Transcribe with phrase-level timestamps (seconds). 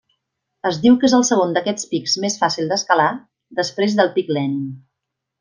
[0.69, 3.07] Es diu que és el segon d'aquests pics més fàcil d'escalar,
[3.61, 4.67] després del Pic Lenin.